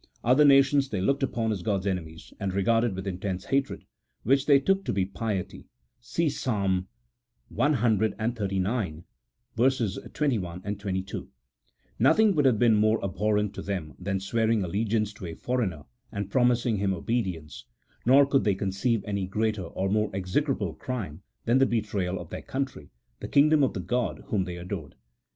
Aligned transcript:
Other 0.23 0.43
nations 0.45 0.89
they 0.89 0.99
looked 0.99 1.21
upon 1.21 1.51
as 1.51 1.61
God's 1.61 1.85
enemies, 1.85 2.33
and 2.39 2.55
regarded 2.55 2.95
with 2.95 3.05
intense 3.05 3.45
hatred 3.45 3.85
(which 4.23 4.47
they 4.47 4.59
took 4.59 4.83
to 4.85 4.91
be 4.91 5.05
piety, 5.05 5.67
see 5.99 6.27
Psalm 6.27 6.87
cxxxix. 7.53 9.03
21, 10.09 10.53
22): 10.63 11.29
nothing 11.99 12.33
would 12.33 12.45
have 12.45 12.57
been 12.57 12.73
more 12.73 12.99
abhorrent 13.03 13.53
to 13.53 13.61
them 13.61 13.93
than 13.99 14.19
swearing 14.19 14.63
allegiance 14.63 15.13
to 15.13 15.27
a 15.27 15.35
foreigner, 15.35 15.83
and 16.11 16.31
pro 16.31 16.45
mising 16.45 16.77
him 16.79 16.95
obedience: 16.95 17.65
nor 18.03 18.25
could 18.25 18.43
they 18.43 18.55
conceive 18.55 19.03
any 19.05 19.27
greater 19.27 19.65
or 19.65 19.87
more 19.87 20.09
execrable 20.15 20.73
crime 20.73 21.21
than 21.45 21.59
the 21.59 21.67
betrayal 21.67 22.17
of 22.19 22.31
their 22.31 22.41
country, 22.41 22.89
the 23.19 23.27
kingdom 23.27 23.61
of 23.63 23.73
the 23.75 23.79
God 23.79 24.23
whom 24.29 24.45
they 24.45 24.57
adored. 24.57 24.95